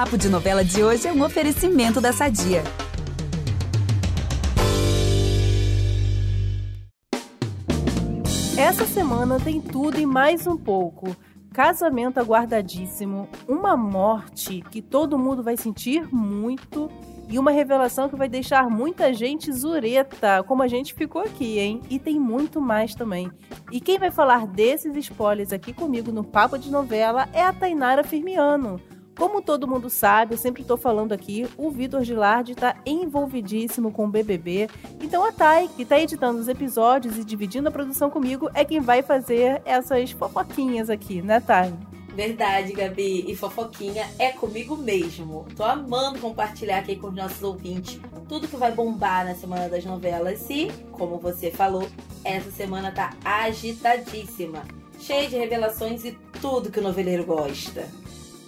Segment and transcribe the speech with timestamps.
[0.00, 2.62] Papo de Novela de hoje é um oferecimento da Sadia.
[8.56, 11.14] Essa semana tem tudo e mais um pouco.
[11.52, 16.90] Casamento aguardadíssimo, uma morte que todo mundo vai sentir muito
[17.28, 21.82] e uma revelação que vai deixar muita gente zureta, como a gente ficou aqui, hein?
[21.90, 23.30] E tem muito mais também.
[23.70, 28.02] E quem vai falar desses spoilers aqui comigo no Papo de Novela é a Tainara
[28.02, 28.80] Firmiano.
[29.20, 34.06] Como todo mundo sabe, eu sempre estou falando aqui, o Vitor Gilardi está envolvidíssimo com
[34.06, 34.66] o BBB.
[34.98, 38.80] Então a Thay, que está editando os episódios e dividindo a produção comigo, é quem
[38.80, 41.70] vai fazer essas fofoquinhas aqui, né, Thay?
[42.14, 43.30] Verdade, Gabi.
[43.30, 45.46] E fofoquinha é comigo mesmo.
[45.54, 49.84] Tô amando compartilhar aqui com os nossos ouvintes tudo que vai bombar na semana das
[49.84, 50.48] novelas.
[50.48, 51.86] E, como você falou,
[52.24, 54.62] essa semana tá agitadíssima.
[54.98, 57.86] Cheia de revelações e tudo que o noveleiro gosta.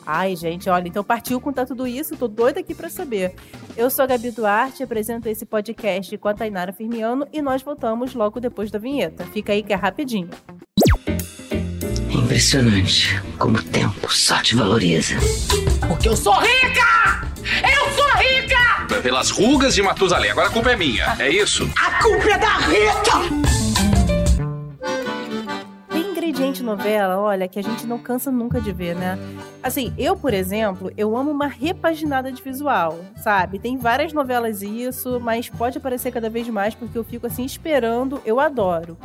[0.07, 3.35] Ai, gente, olha, então partiu contar tudo isso, tô doida aqui para saber.
[3.77, 8.15] Eu sou a Gabi Duarte, apresento esse podcast com a Tainara Firmiano e nós voltamos
[8.15, 9.25] logo depois da vinheta.
[9.33, 10.29] Fica aí que é rapidinho.
[12.11, 15.15] É impressionante como o tempo só te valoriza.
[15.87, 17.29] Porque eu sou rica!
[17.63, 19.03] Eu sou rica!
[19.03, 21.69] Pelas rugas de Matusalém, agora a culpa é minha, é isso?
[21.77, 23.42] A culpa é da Rita!
[26.35, 29.19] Gente novela, olha, que a gente não cansa nunca de ver, né?
[29.63, 33.59] Assim, eu, por exemplo, eu amo uma repaginada de visual, sabe?
[33.59, 38.21] Tem várias novelas isso, mas pode aparecer cada vez mais porque eu fico assim esperando,
[38.25, 38.97] eu adoro.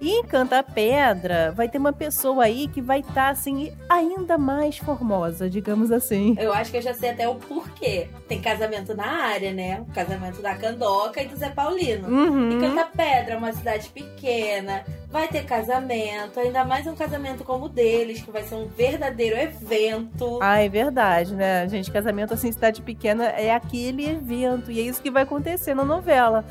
[0.00, 4.36] E em Canta Pedra, vai ter uma pessoa aí que vai estar, tá, assim, ainda
[4.36, 6.36] mais formosa, digamos assim.
[6.38, 8.08] Eu acho que eu já sei até o porquê.
[8.28, 9.80] Tem casamento na área, né?
[9.88, 12.08] O casamento da Candoca e do Zé Paulino.
[12.08, 12.50] Uhum.
[12.50, 14.84] E Canta Pedra é uma cidade pequena,
[15.16, 19.34] vai ter casamento, ainda mais um casamento como o deles, que vai ser um verdadeiro
[19.34, 20.38] evento.
[20.42, 21.66] Ah, é verdade, né?
[21.70, 24.70] Gente, casamento assim, cidade pequena é aquele evento.
[24.70, 26.44] E é isso que vai acontecer na novela.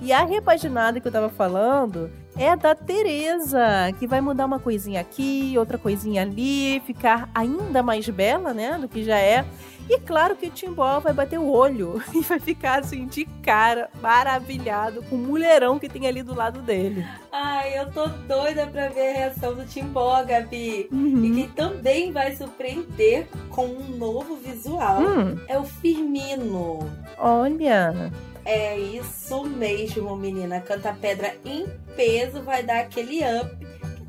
[0.00, 5.00] E a repaginada que eu tava falando é da Teresa, que vai mudar uma coisinha
[5.00, 9.44] aqui, outra coisinha ali, ficar ainda mais bela, né, do que já é.
[9.92, 13.90] E claro que o Timbó vai bater o olho e vai ficar assim de cara,
[14.00, 17.06] maravilhado com o mulherão que tem ali do lado dele.
[17.30, 20.88] Ai, eu tô doida pra ver a reação do Timbó, Gabi.
[20.90, 21.24] Uhum.
[21.26, 25.38] E quem também vai surpreender com um novo visual hum.
[25.46, 26.90] é o Firmino.
[27.18, 28.10] Olha.
[28.46, 30.60] É isso mesmo, menina.
[30.60, 33.61] Canta Pedra em peso vai dar aquele up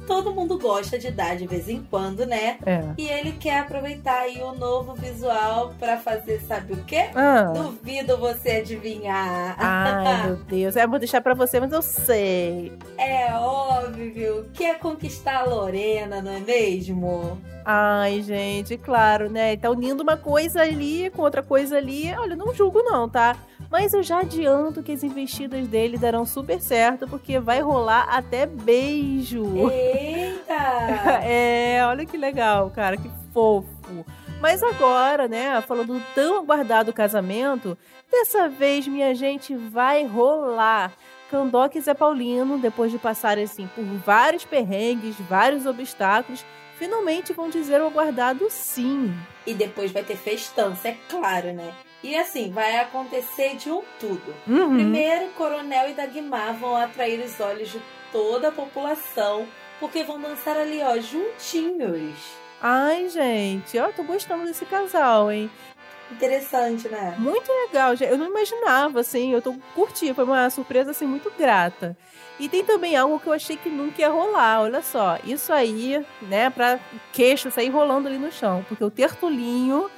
[0.05, 2.57] todo mundo gosta de dar de vez em quando, né?
[2.65, 2.83] É.
[2.97, 7.09] E ele quer aproveitar aí o novo visual para fazer, sabe o quê?
[7.15, 7.51] Ah.
[7.53, 9.55] Duvido você adivinhar.
[9.57, 10.75] Ai, meu Deus.
[10.75, 12.73] É, vou deixar para você, mas eu sei.
[12.97, 17.37] É óbvio que é conquistar a Lorena, não é mesmo?
[17.65, 19.55] Ai, gente, claro, né?
[19.55, 22.13] Tá unindo uma coisa ali com outra coisa ali.
[22.17, 23.37] Olha, não julgo não, tá?
[23.73, 28.45] Mas eu já adianto que as investidas dele darão super certo, porque vai rolar até
[28.45, 29.67] beijo.
[29.67, 30.53] Eita!
[31.25, 34.05] é, olha que legal, cara, que fofo.
[34.39, 37.75] Mas agora, né, falando do tão aguardado casamento,
[38.11, 40.93] dessa vez, minha gente, vai rolar.
[41.31, 46.45] Candoc e Zé Paulino, depois de passarem assim por vários perrengues, vários obstáculos,
[46.77, 49.11] finalmente vão dizer o aguardado sim.
[49.47, 51.73] E depois vai ter festança, é claro, né?
[52.03, 54.35] E assim, vai acontecer de um tudo.
[54.45, 54.75] Uhum.
[54.75, 57.81] Primeiro, Coronel e Dagmar vão atrair os olhos de
[58.11, 59.47] toda a população,
[59.79, 62.13] porque vão dançar ali, ó, juntinhos.
[62.61, 65.49] Ai, gente, ó, tô gostando desse casal, hein?
[66.11, 67.15] Interessante, né?
[67.17, 71.97] Muito legal, eu não imaginava, assim, eu tô curtindo, foi uma surpresa, assim, muito grata.
[72.39, 76.05] E tem também algo que eu achei que nunca ia rolar, olha só, isso aí,
[76.21, 76.79] né, pra
[77.13, 79.89] queixo sair rolando ali no chão, porque o Tertulinho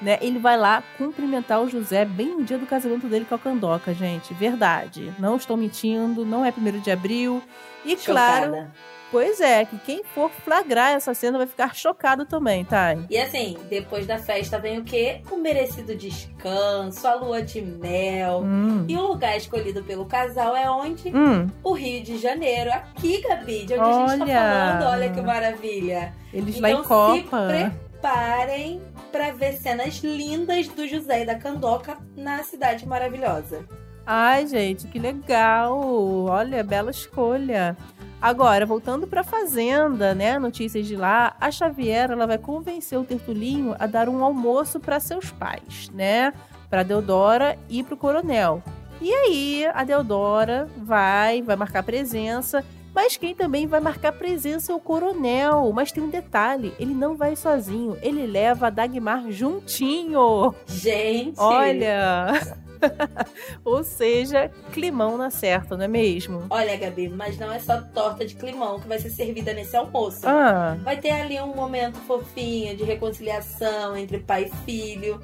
[0.00, 0.18] né?
[0.20, 3.92] Ele vai lá cumprimentar o José bem no dia do casamento dele com a Candoca,
[3.94, 4.32] gente.
[4.34, 5.12] Verdade.
[5.18, 7.42] Não estou mentindo, não é primeiro de abril.
[7.84, 8.46] E Chocada.
[8.48, 8.66] claro,
[9.10, 12.94] pois é, que quem for flagrar essa cena vai ficar chocado também, tá?
[13.08, 15.22] E assim, depois da festa vem o quê?
[15.30, 18.42] O merecido descanso, a lua de mel.
[18.44, 18.84] Hum.
[18.86, 21.08] E o lugar escolhido pelo casal é onde?
[21.08, 21.46] Hum.
[21.64, 22.70] O Rio de Janeiro.
[22.70, 24.80] Aqui, Gabi, de onde a gente tá Olha.
[24.80, 24.92] falando.
[24.92, 26.12] Olha que maravilha.
[26.32, 27.48] Eles então lá em Copa.
[27.48, 27.70] se
[28.00, 33.64] preparem para ver cenas lindas do José e da Candoca na cidade maravilhosa.
[34.06, 35.78] Ai, gente, que legal!
[36.26, 37.76] Olha, bela escolha.
[38.20, 40.38] Agora, voltando para a fazenda, né?
[40.38, 45.00] Notícias de lá, a Xaviera ela vai convencer o Tertulinho a dar um almoço para
[45.00, 46.32] seus pais, né?
[46.68, 48.62] Para Deodora e para o Coronel.
[49.00, 52.64] E aí, a Deodora vai, vai marcar presença,
[53.02, 55.72] Mas quem também vai marcar presença é o coronel.
[55.72, 60.54] Mas tem um detalhe: ele não vai sozinho, ele leva a Dagmar juntinho.
[60.66, 61.40] Gente!
[61.40, 62.58] Olha!
[63.64, 66.44] Ou seja, climão na certa, não é mesmo?
[66.50, 70.20] Olha, Gabi, mas não é só torta de climão que vai ser servida nesse almoço.
[70.24, 75.18] Ah, Vai ter ali um momento fofinho de reconciliação entre pai e filho.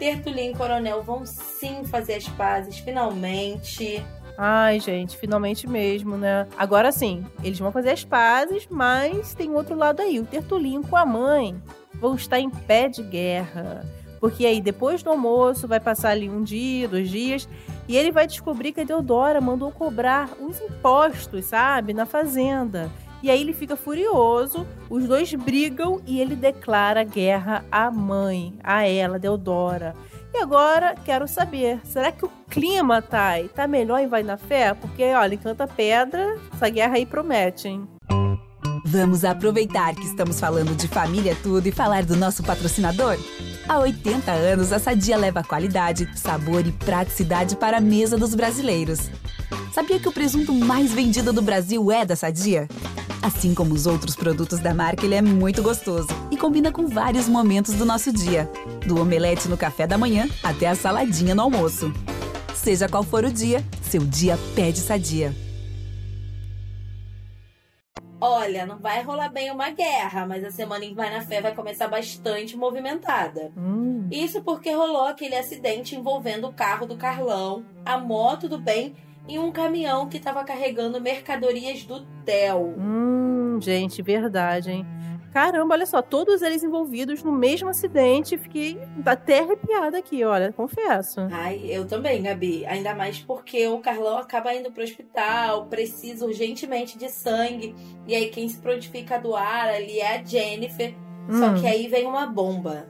[0.00, 4.02] Tertulinho e Coronel vão sim fazer as pazes, finalmente.
[4.42, 6.48] Ai, gente, finalmente mesmo, né?
[6.56, 10.18] Agora sim, eles vão fazer as pazes, mas tem outro lado aí.
[10.18, 11.60] O Tertulinho com a mãe
[11.96, 13.84] vão estar em pé de guerra.
[14.18, 17.46] Porque aí, depois do almoço, vai passar ali um dia, dois dias,
[17.86, 22.90] e ele vai descobrir que a Deodora mandou cobrar uns impostos, sabe, na fazenda.
[23.22, 28.86] E aí ele fica furioso, os dois brigam e ele declara guerra à mãe, a
[28.86, 29.94] ela, Deodora.
[30.32, 34.72] E agora, quero saber, será que o clima, Thay, tá melhor em Vai na Fé?
[34.74, 37.88] Porque, olha, encanta pedra, essa guerra aí promete, hein?
[38.86, 43.16] Vamos aproveitar que estamos falando de família tudo e falar do nosso patrocinador?
[43.68, 49.10] Há 80 anos, a Sadia leva qualidade, sabor e praticidade para a mesa dos brasileiros.
[49.72, 52.68] Sabia que o presunto mais vendido do Brasil é da Sadia?
[53.22, 57.28] Assim como os outros produtos da marca, ele é muito gostoso e combina com vários
[57.28, 58.50] momentos do nosso dia,
[58.86, 61.92] do omelete no café da manhã até a saladinha no almoço.
[62.54, 65.34] Seja qual for o dia, seu dia pede Sadia.
[68.22, 71.54] Olha, não vai rolar bem uma guerra, mas a semana em Vai na Fé vai
[71.54, 73.50] começar bastante movimentada.
[73.56, 78.94] Hum, Isso porque rolou aquele acidente envolvendo o carro do Carlão, a moto do bem
[79.28, 82.74] e um caminhão que estava carregando mercadorias do Theo.
[82.78, 84.86] hum, gente, verdade, hein?
[85.32, 88.36] Caramba, olha só, todos eles envolvidos no mesmo acidente.
[88.36, 88.76] Fiquei
[89.06, 91.20] até arrepiada aqui, olha, confesso.
[91.30, 92.66] Ai, eu também, Gabi.
[92.66, 97.76] Ainda mais porque o Carlão acaba indo pro hospital, precisa urgentemente de sangue.
[98.08, 100.92] E aí quem se prontifica a doar ali é a Jennifer.
[101.30, 101.60] Só Hum.
[101.60, 102.88] que aí vem uma bomba.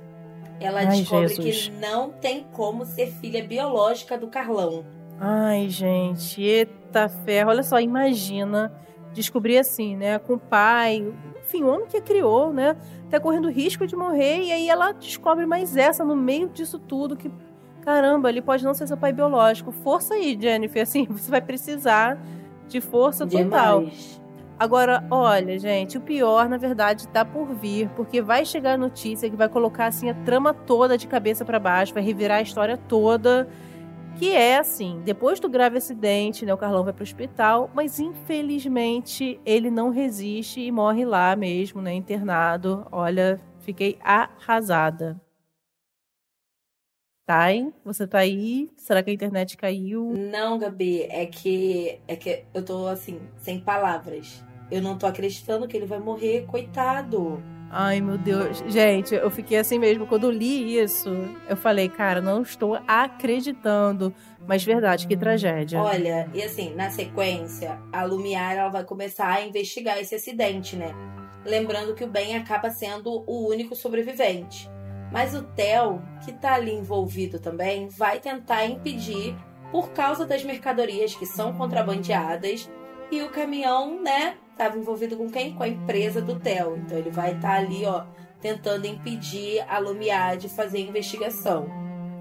[0.59, 1.69] Ela Ai, descobre Jesus.
[1.69, 4.83] que não tem como ser filha biológica do Carlão.
[5.21, 7.51] Ai, gente, eita ferro.
[7.51, 8.73] Olha só, imagina
[9.13, 11.05] descobrir assim, né, com o pai,
[11.41, 12.77] enfim, o homem que a criou, né,
[13.11, 17.17] tá correndo risco de morrer e aí ela descobre mais essa no meio disso tudo
[17.17, 17.31] que
[17.83, 19.73] caramba, ele pode não ser seu pai biológico.
[19.73, 22.19] Força aí, Jennifer, assim, você vai precisar
[22.69, 23.81] de força total.
[23.81, 24.21] Demais.
[24.59, 29.29] Agora, olha, gente, o pior, na verdade, tá por vir, porque vai chegar a notícia
[29.29, 32.77] que vai colocar assim a trama toda de cabeça pra baixo, vai revirar a história
[32.77, 33.49] toda,
[34.19, 39.41] que é assim, depois do grave acidente, né, o Carlão vai pro hospital, mas infelizmente
[39.45, 42.87] ele não resiste e morre lá mesmo, né, internado.
[42.93, 45.21] Olha, fiquei arrasada.
[47.27, 48.69] Thay, você tá aí?
[48.77, 50.13] Será que a internet caiu?
[50.33, 54.45] Não, Gabi, é que é que eu tô assim, sem palavras.
[54.71, 57.41] Eu não tô acreditando que ele vai morrer, coitado.
[57.71, 58.65] Ai, meu Deus.
[58.67, 60.05] Gente, eu fiquei assim mesmo.
[60.05, 61.09] Quando eu li isso,
[61.49, 64.13] eu falei, cara, não estou acreditando.
[64.47, 65.81] Mas verdade, que tragédia.
[65.81, 70.93] Olha, e assim, na sequência, a Lumiar ela vai começar a investigar esse acidente, né?
[71.45, 74.69] Lembrando que o Ben acaba sendo o único sobrevivente.
[75.13, 79.37] Mas o Theo, que tá ali envolvido também, vai tentar impedir
[79.71, 82.69] por causa das mercadorias que são contrabandeadas.
[83.11, 85.55] E o caminhão, né, tava envolvido com quem?
[85.55, 86.77] Com a empresa do Theo.
[86.77, 88.05] Então ele vai estar ali, ó,
[88.43, 91.67] tentando impedir a Lumiar de fazer a investigação.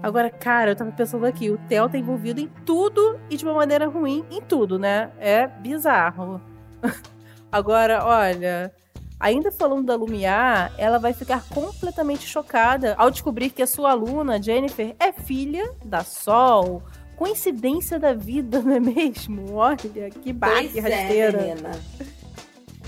[0.02, 3.52] Agora, cara, eu tava pensando aqui, o Theo tá envolvido em tudo e de uma
[3.52, 5.10] maneira ruim em tudo, né?
[5.18, 6.40] É bizarro.
[7.52, 8.72] Agora, olha,
[9.18, 14.42] ainda falando da Lumiar, ela vai ficar completamente chocada ao descobrir que a sua aluna,
[14.42, 16.82] Jennifer, é filha da Sol.
[17.16, 19.56] Coincidência da vida, não é mesmo?
[19.56, 21.38] Olha, que baque Pois é, rasteira.
[21.42, 21.70] menina.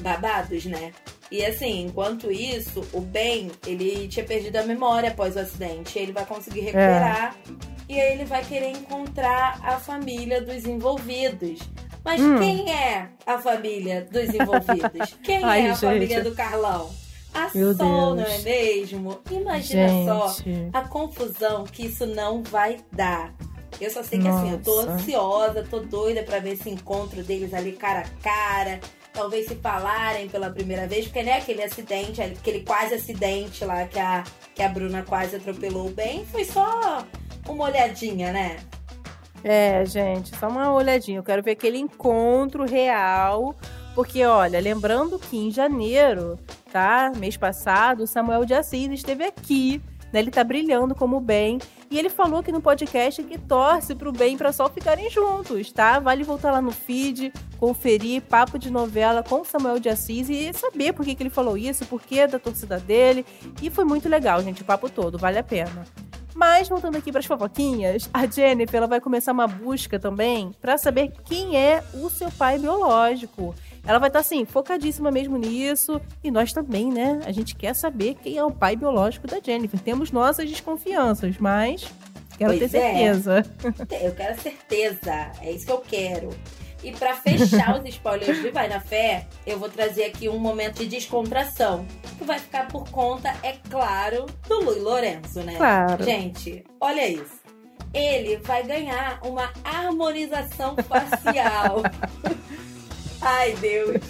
[0.03, 0.93] Babados, né?
[1.31, 5.99] E assim, enquanto isso, o Ben, ele tinha perdido a memória após o acidente.
[5.99, 7.35] Ele vai conseguir recuperar.
[7.89, 11.61] E aí ele vai querer encontrar a família dos envolvidos.
[12.05, 12.39] Mas Hum.
[12.39, 15.15] quem é a família dos envolvidos?
[15.23, 15.81] Quem Ai, é a gente.
[15.81, 16.91] família do Carlão?
[17.33, 18.29] A Meu Sol, Deus.
[18.29, 19.21] não é mesmo?
[19.31, 20.69] Imagina só Gente.
[20.77, 23.33] a confusão que isso não vai dar.
[23.81, 24.91] Eu só sei que assim, eu tô Nossa.
[24.93, 28.81] ansiosa, tô doida pra ver esse encontro deles ali cara a cara.
[29.12, 33.99] Talvez se falarem pela primeira vez, porque né, aquele acidente, aquele quase acidente lá que
[33.99, 37.04] a, que a Bruna quase atropelou bem, foi só
[37.47, 38.57] uma olhadinha, né?
[39.45, 41.19] É, gente, só uma olhadinha.
[41.19, 43.54] Eu quero ver aquele encontro real.
[43.95, 46.38] Porque, olha, lembrando que em janeiro,
[46.73, 47.12] tá?
[47.16, 49.83] Mês passado, Samuel de Assis esteve aqui.
[50.12, 50.21] Né?
[50.21, 51.59] Ele tá brilhando como bem.
[51.90, 55.71] E ele falou aqui no podcast que torce pro bem e pra Sol ficarem juntos,
[55.73, 55.99] tá?
[55.99, 60.92] Vale voltar lá no feed, conferir papo de novela com Samuel de Assis e saber
[60.92, 63.26] por que, que ele falou isso, por que da torcida dele.
[63.61, 65.85] E foi muito legal, gente, o papo todo, vale a pena.
[66.35, 70.78] Mas, voltando aqui para as fofoquinhas, a Jennifer ela vai começar uma busca também para
[70.78, 73.54] saber quem é o seu pai biológico.
[73.85, 76.01] Ela vai estar, tá, assim, focadíssima mesmo nisso.
[76.23, 77.21] E nós também, né?
[77.25, 79.79] A gente quer saber quem é o pai biológico da Jennifer.
[79.81, 81.93] Temos nossas desconfianças, mas
[82.39, 82.93] quero pois ter é.
[82.93, 83.45] certeza.
[83.91, 84.07] É.
[84.07, 85.33] Eu quero certeza.
[85.41, 86.31] É isso que eu quero.
[86.83, 90.79] E para fechar os spoilers de Vai na Fé, eu vou trazer aqui um momento
[90.79, 91.87] de descontração.
[92.19, 95.57] Que vai ficar por conta, é claro, do Lui Lourenço, né?
[95.57, 96.05] Claro.
[96.05, 97.41] Gente, olha isso.
[97.95, 101.83] Ele vai ganhar uma harmonização facial.
[103.25, 104.02] Ai, Deus.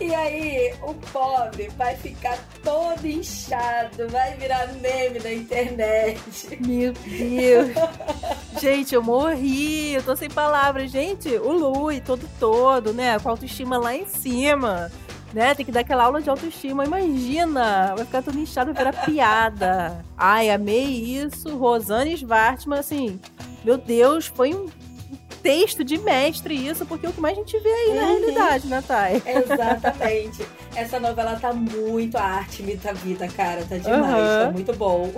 [0.00, 6.20] E aí, o pobre vai ficar todo inchado, vai virar meme na internet.
[6.60, 7.68] Meu Deus.
[8.60, 10.90] Gente, eu morri, eu tô sem palavras.
[10.90, 13.18] Gente, o Lui, todo todo, né?
[13.20, 14.90] Com a autoestima lá em cima.
[15.32, 15.54] Né?
[15.54, 16.84] Tem que dar aquela aula de autoestima.
[16.84, 17.94] Imagina!
[17.94, 20.04] Vai ficar todo inchado, vai virar piada.
[20.16, 21.56] Ai, amei isso.
[21.56, 23.20] Rosane Svartman, assim,
[23.64, 24.66] meu Deus, foi um
[25.48, 27.94] texto de mestre isso, porque é o que mais a gente vê aí uhum.
[27.94, 29.22] na realidade, né, Thay?
[29.24, 30.46] Exatamente.
[30.76, 33.64] Essa novela tá muito a arte imita a vida, cara.
[33.64, 34.44] Tá demais, uhum.
[34.44, 35.10] tá muito bom.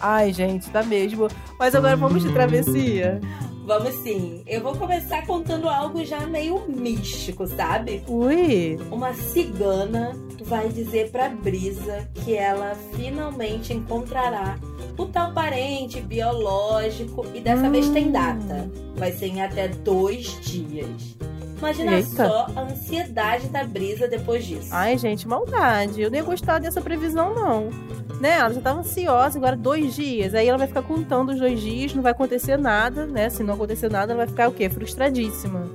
[0.00, 1.26] Ai, gente, tá mesmo.
[1.58, 3.20] Mas agora vamos de travessia.
[3.66, 4.44] Vamos sim.
[4.46, 8.04] Eu vou começar contando algo já meio místico, sabe?
[8.06, 8.78] Ui!
[8.88, 10.12] Uma cigana
[10.44, 14.58] vai dizer pra Brisa que ela finalmente encontrará
[15.00, 17.70] o tal parente biológico e dessa hum.
[17.70, 18.12] vez tem hum.
[18.12, 18.70] data.
[18.96, 21.16] Vai ser em até dois dias.
[21.58, 22.26] Imagina Eita.
[22.26, 24.68] só a ansiedade da Brisa depois disso.
[24.70, 26.00] Ai, gente, maldade.
[26.00, 27.68] Eu nem ia gostar dessa previsão, não.
[28.18, 28.38] Né?
[28.38, 30.34] Ela já tava ansiosa, agora dois dias.
[30.34, 33.28] Aí ela vai ficar contando os dois dias, não vai acontecer nada, né?
[33.28, 34.70] Se não acontecer nada, ela vai ficar o quê?
[34.70, 35.70] Frustradíssima.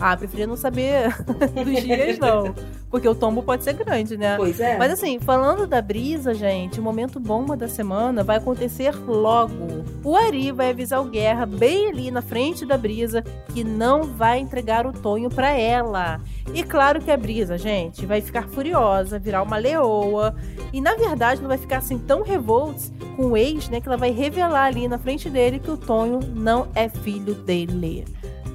[0.00, 2.54] Ah, preferia não saber dos dias, não.
[2.90, 4.36] Porque o tombo pode ser grande, né?
[4.36, 4.78] Pois é.
[4.78, 9.84] Mas assim, falando da brisa, gente, o momento bomba da semana vai acontecer logo.
[10.04, 13.22] O Ari vai avisar o Guerra bem ali na frente da brisa
[13.52, 16.20] que não vai entregar o Tonho para ela.
[16.54, 20.34] E claro que a brisa, gente, vai ficar furiosa, virar uma leoa.
[20.72, 23.80] E na verdade não vai ficar assim tão revoltos com o ex, né?
[23.80, 28.04] Que ela vai revelar ali na frente dele que o Tonho não é filho dele.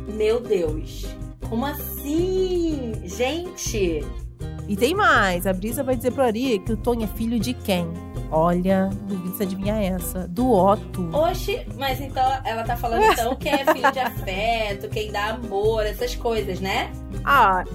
[0.07, 1.20] Meu Deus.
[1.51, 2.93] Como assim?
[3.03, 3.99] Gente!
[4.69, 5.45] E tem mais.
[5.45, 7.85] A Brisa vai dizer pro Ari que o Tony é filho de quem?
[8.31, 10.25] Olha, duvido se adivinhar essa.
[10.29, 11.09] Do Otto.
[11.11, 15.85] Oxi, mas então ela tá falando então que é filho de afeto, quem dá amor,
[15.85, 16.89] essas coisas, né?
[17.25, 17.65] Ah,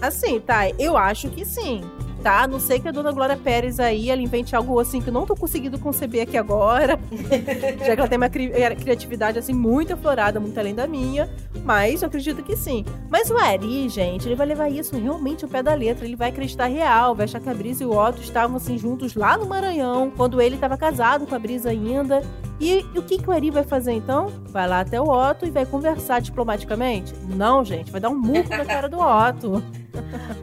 [0.00, 0.70] assim, tá.
[0.78, 1.82] Eu acho que sim
[2.24, 2.44] tá?
[2.44, 5.12] A não sei que a dona Glória Pérez aí, ela invente algo assim que eu
[5.12, 6.98] não tô conseguindo conceber aqui agora.
[7.84, 11.28] já que ela tem uma cri criatividade assim muito aflorada, muito além da minha.
[11.62, 12.82] Mas eu acredito que sim.
[13.10, 16.06] Mas o Ari, gente, ele vai levar isso realmente ao pé da letra.
[16.06, 19.14] Ele vai acreditar real, vai achar que a Brisa e o Otto estavam assim juntos
[19.14, 22.22] lá no Maranhão, quando ele estava casado com a Brisa ainda.
[22.58, 24.28] E, e, o que, que o Ari vai fazer então?
[24.46, 27.12] Vai lá até o Otto e vai conversar diplomaticamente?
[27.28, 29.62] Não, gente, vai dar um murro na cara do Otto.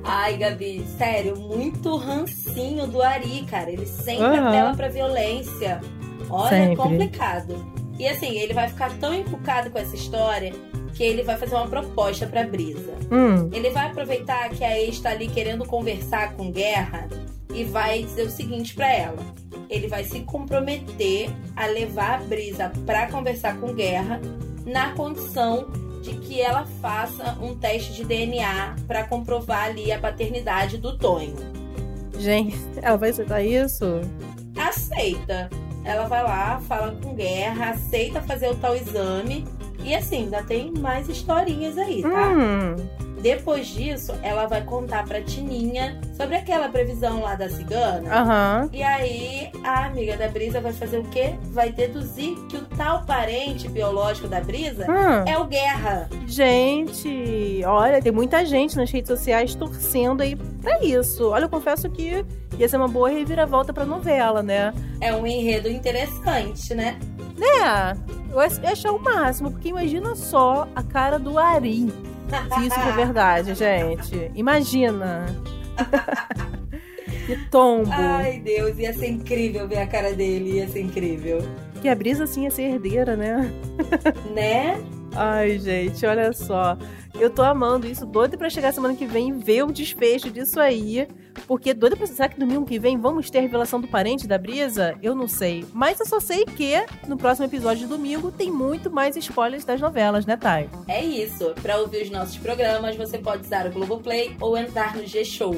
[0.03, 3.71] Ai, Gabi, sério, muito rancinho do Ari, cara.
[3.71, 4.47] Ele sempre uhum.
[4.47, 5.81] apela pra violência.
[6.29, 6.75] Olha, sempre.
[6.75, 7.55] complicado.
[7.99, 10.53] E assim, ele vai ficar tão empolgado com essa história
[10.93, 12.93] que ele vai fazer uma proposta pra Brisa.
[13.11, 13.49] Hum.
[13.53, 17.07] Ele vai aproveitar que a ex tá ali querendo conversar com Guerra
[17.53, 19.41] e vai dizer o seguinte para ela
[19.71, 24.19] ele vai se comprometer a levar a Brisa para conversar com Guerra
[24.65, 25.67] na condição
[26.01, 31.35] de que ela faça um teste de DNA para comprovar ali a paternidade do Tonho.
[32.17, 34.01] Gente, ela vai aceitar isso?
[34.55, 35.49] Aceita.
[35.83, 39.45] Ela vai lá, fala com Guerra, aceita fazer o tal exame.
[39.83, 42.29] E assim, ainda tem mais historinhas aí, tá?
[42.29, 42.75] Hum.
[43.21, 48.01] Depois disso, ela vai contar pra Tininha sobre aquela previsão lá da cigana.
[48.01, 48.69] Uhum.
[48.73, 51.35] E aí, a amiga da Brisa vai fazer o quê?
[51.51, 55.23] Vai deduzir que o tal parente biológico da Brisa hum.
[55.27, 56.09] é o Guerra.
[56.25, 61.29] Gente, olha, tem muita gente nas redes sociais torcendo aí pra isso.
[61.29, 62.25] Olha, eu confesso que
[62.57, 64.73] ia ser uma boa reviravolta pra novela, né?
[64.99, 66.97] É um enredo interessante, né?
[67.37, 67.97] Né?
[68.31, 71.91] Eu ia achar o máximo, porque imagina só a cara do Ari
[72.53, 74.31] se isso for verdade, gente.
[74.35, 75.25] Imagina.
[77.25, 77.91] que tombo.
[77.91, 81.39] Ai, Deus, ia ser incrível ver a cara dele, ia ser incrível.
[81.81, 83.51] Que a brisa assim ia ser herdeira, né?
[84.33, 84.81] né?
[85.15, 86.77] Ai, gente, olha só.
[87.19, 90.59] Eu tô amando isso, doido pra chegar semana que vem e ver o desfecho disso
[90.59, 91.07] aí.
[91.47, 94.37] Porque doido pra será que domingo que vem vamos ter a revelação do parente da
[94.37, 94.95] Brisa?
[95.01, 95.65] Eu não sei.
[95.73, 96.73] Mas eu só sei que
[97.07, 100.69] no próximo episódio de domingo tem muito mais spoilers das novelas, né, Thay?
[100.87, 101.53] É isso.
[101.61, 105.55] Pra ouvir os nossos programas, você pode usar o Globoplay ou entrar no G-Show.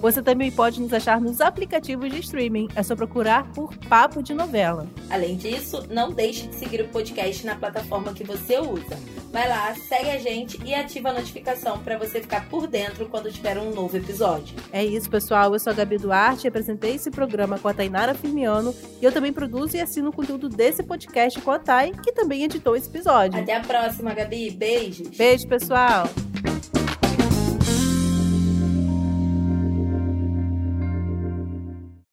[0.00, 2.68] Você também pode nos achar nos aplicativos de streaming.
[2.76, 4.86] É só procurar por Papo de Novela.
[5.10, 8.96] Além disso, não deixe de seguir o podcast na plataforma que você usa.
[9.32, 13.30] Vai lá, segue a gente e ativa a notificação para você ficar por dentro quando
[13.30, 14.56] tiver um novo episódio.
[14.72, 15.52] É isso, pessoal.
[15.52, 18.74] Eu sou a Gabi Duarte e apresentei esse programa com a Tainara Firmiano.
[19.02, 22.44] E eu também produzo e assino o conteúdo desse podcast com a Thay, que também
[22.44, 23.40] editou esse episódio.
[23.40, 24.50] Até a próxima, Gabi.
[24.50, 25.08] Beijos.
[25.08, 26.08] Beijo, pessoal.